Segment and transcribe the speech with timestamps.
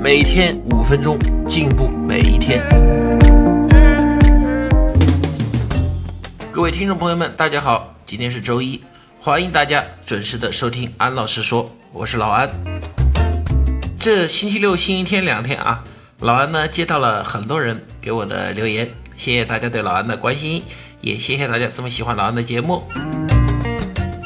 [0.00, 2.62] 每天五分钟，进步每一天。
[6.52, 8.80] 各位听众朋友们，大家好，今天是周一，
[9.18, 12.48] 欢迎大家准时的收听安老师说，我是老安。
[13.98, 15.82] 这星期六、星期天两天啊，
[16.20, 20.62] 老安呢接到了很多人给我的留言，谢谢大家对老安的关心，
[21.00, 22.84] 也谢谢大家这么喜欢老安的节目。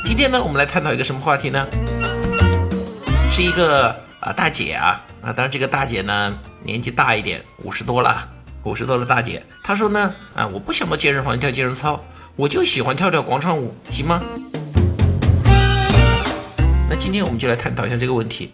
[0.05, 1.67] 今天呢，我们来探讨一个什么话题呢？
[3.31, 8.29] 是一个啊大姐啊啊，当然这个大姐呢年纪大一点，五十多了，
[8.63, 12.05] 五十多的大姐，她说呢啊，我不想到健身房跳健身操，
[12.37, 14.23] 我就喜欢跳跳广场舞，行吗？
[16.89, 18.53] 那今天我们就来探讨一下这个问题。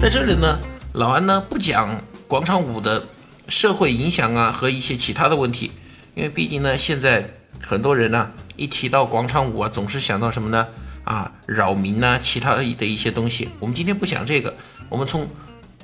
[0.00, 0.60] 在这里呢，
[0.92, 3.04] 老安呢不讲广场舞的
[3.48, 5.72] 社会影响啊和一些其他的问题，
[6.14, 7.30] 因为毕竟呢现在
[7.60, 10.68] 很多人呢一提到广场舞啊，总是想到什么呢？
[11.04, 14.54] 啊，扰民呐，其他的一些东西，我们今天不讲这个，
[14.88, 15.28] 我们从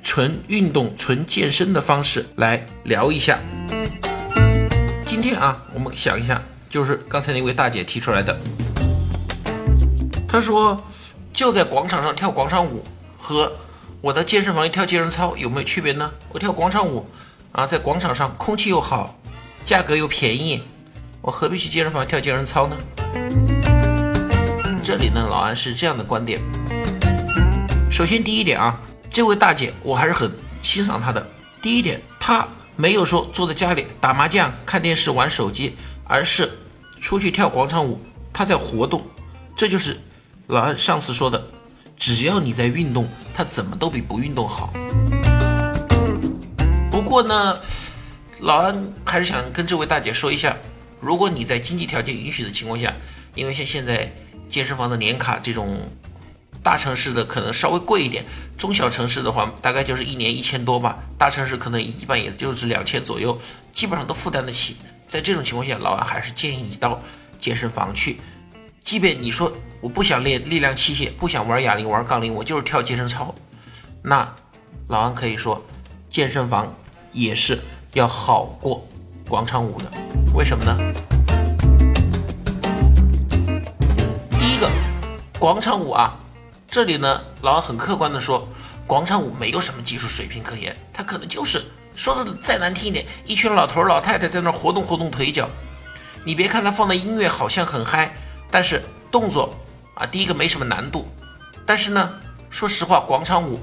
[0.03, 3.39] 纯运动、纯健身的方式来聊一下。
[5.05, 8.35] 今天啊，我们想一下，就是刚才那位大姐提出来的，
[10.27, 10.83] 她说
[11.31, 12.83] 就在广场上跳广场舞，
[13.17, 13.51] 和
[14.01, 16.11] 我在健身房里跳健身操有没有区别呢？
[16.29, 17.05] 我跳广场舞
[17.51, 19.19] 啊，在广场上空气又好，
[19.63, 20.63] 价格又便宜，
[21.21, 23.60] 我何必去健身房跳健身操呢？
[24.91, 26.41] 这里呢，老安是这样的观点。
[27.89, 28.77] 首先，第一点啊，
[29.09, 30.29] 这位大姐我还是很
[30.61, 31.25] 欣赏她的。
[31.61, 36.51] 第一点，她没有说坐在家里打麻将、看电视、玩手机，而是
[36.99, 38.01] 出去跳广场舞，
[38.33, 39.01] 她在活动。
[39.55, 39.97] 这就是
[40.47, 41.41] 老安上次说的，
[41.95, 44.73] 只要你在运动，她怎么都比不运动好。
[46.91, 47.57] 不过呢，
[48.41, 50.57] 老安还是想跟这位大姐说一下，
[50.99, 52.93] 如果你在经济条件允许的情况下，
[53.35, 54.11] 因为像现在。
[54.51, 55.79] 健身房的年卡，这种
[56.61, 58.25] 大城市的可能稍微贵一点，
[58.57, 63.39] 中小城市的话大概就是一年一千多吧，大城市可能一般也就是两千左右，
[63.73, 64.75] 基本上都负担得起。
[65.07, 67.01] 在这种情况下，老安还是建议你到
[67.39, 68.19] 健身房去。
[68.83, 73.33] 即便你说我不想练力量器械，不想玩哑铃、玩杠铃，我就是跳健身操，
[74.03, 74.35] 那
[74.87, 75.65] 老安可以说，
[76.09, 76.75] 健身房
[77.11, 77.59] 也是
[77.93, 78.87] 要好过
[79.27, 79.91] 广场舞的。
[80.33, 81.10] 为什么呢？
[85.41, 86.19] 广场舞啊，
[86.69, 88.47] 这里呢，老王很客观的说，
[88.85, 91.63] 广场舞没有什么技术水平可言，它可能就是
[91.95, 95.49] 说的再难听一点，一群老头老太太在那活动活动腿脚。
[96.23, 98.13] 你别看他放的音乐好像很嗨，
[98.51, 99.55] 但是动作
[99.95, 101.07] 啊，第一个没什么难度，
[101.65, 102.13] 但是呢，
[102.51, 103.59] 说实话，广场舞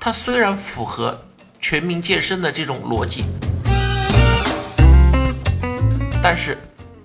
[0.00, 1.22] 它虽然符合
[1.60, 3.26] 全民健身的这种逻辑，
[6.20, 6.58] 但是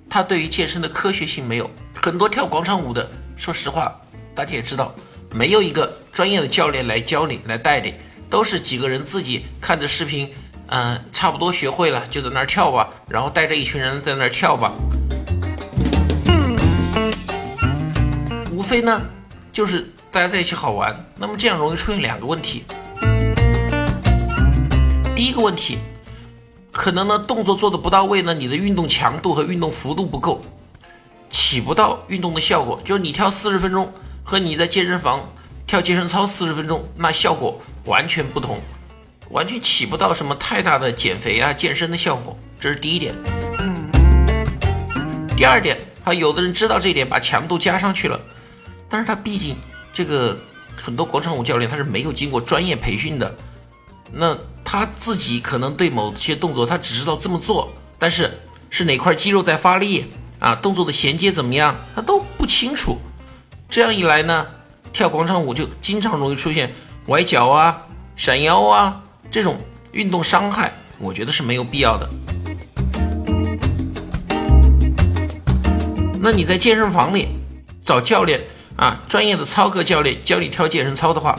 [0.09, 1.69] 它对于健身的科学性没有
[2.01, 3.95] 很多跳广场舞的，说实话。
[4.37, 4.93] 大家也知道，
[5.31, 7.95] 没有一个专业的教练来教你、来带你，
[8.29, 10.31] 都是几个人自己看着视频，
[10.67, 14.73] 嗯，差不多学会了就在那儿跳吧，然后带着一群人在那儿跳吧。
[18.51, 19.01] 无非呢，
[19.51, 20.95] 就是大家在一起好玩。
[21.15, 22.63] 那么这样容易出现两个问题。
[25.15, 25.79] 第一个问题，
[26.71, 30.43] 可能呢动作做的不到位呢，你的运动强度和运动幅度不够，
[31.27, 32.79] 起不到运动的效果。
[32.85, 33.91] 就是你跳四十分钟。
[34.29, 35.31] 和你在健身房
[35.65, 38.59] 跳健身操四十分钟，那效果完全不同，
[39.29, 42.37] 完全起不到什么太大的减肥啊、健身的效果。
[42.59, 43.15] 这是第一点。
[45.37, 48.19] 第二点，啊，有的人知道这一点，把强度加上去了，
[48.89, 49.55] 但是他毕竟
[49.93, 50.37] 这个
[50.75, 53.33] 很多广场舞教练他是没有经过专业培训的，
[54.11, 58.37] 那他自己可能对某些动作他只知道这么做，但是
[58.69, 62.97] 是哪块肌肉在发力啊，动作的衔接怎么样，他都不清楚。
[63.69, 64.47] 这样一来呢，
[64.93, 66.73] 跳广场舞就经常容易出现
[67.07, 67.85] 崴脚啊、
[68.15, 69.59] 闪腰啊这种
[69.91, 72.09] 运动伤害，我觉得是没有必要的。
[76.19, 77.27] 那你在健身房里
[77.85, 78.41] 找教练
[78.77, 81.37] 啊，专业的操课教练教你跳健身操的话，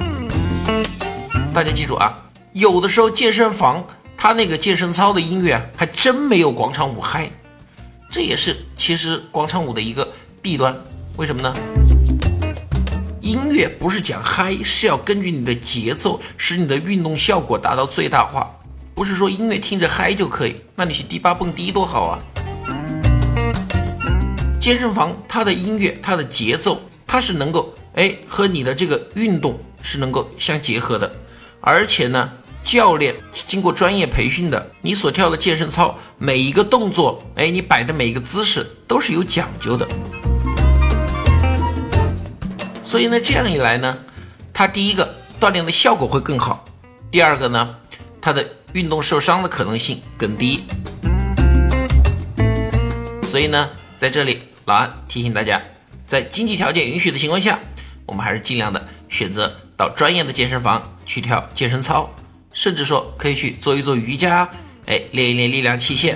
[1.54, 2.14] 大家记住啊，
[2.52, 3.84] 有的时候健身房
[4.16, 7.30] 他那个健身操的音乐还真没有广场舞嗨，
[8.10, 10.76] 这也是其实广场舞的一个弊端。
[11.18, 11.52] 为什么呢？
[13.20, 18.48] 音乐不是讲嗨，是要根据你的节奏，使你的运动效果达到最大化。
[18.94, 22.18] 不是说音乐听着嗨就可以，那你去迪吧蹦迪多好啊！
[24.60, 31.12] 健身房它的音乐，它的节奏，它是能够哎和你的这个运动是能够相结合的，
[31.60, 32.30] 而且呢，
[32.62, 39.84] 教练是经过专业培训的，你所跳的健身操每一个动作，哎，你摆的每一个姿势都是有讲究的。
[42.88, 43.98] 所以呢，这样一来呢，
[44.54, 46.64] 它第一个锻炼的效果会更好，
[47.10, 47.76] 第二个呢，
[48.18, 48.42] 它的
[48.72, 50.64] 运动受伤的可能性更低。
[53.26, 53.68] 所以呢，
[53.98, 55.60] 在这里老安提醒大家，
[56.06, 57.58] 在经济条件允许的情况下，
[58.06, 62.08] 我们还是尽量的选择到专业的健身房去跳健身操，
[62.54, 64.48] 甚至说可以去做一做瑜伽，
[64.86, 66.14] 哎，练一练力量器械。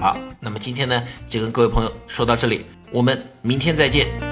[0.00, 4.31] 好，那么今天呢，就跟各位朋友说到这里，我们明天再见。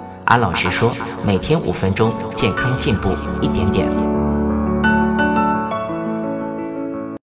[0.31, 0.89] 安老师说，
[1.27, 4.20] 每天五分钟，健康进步一点点。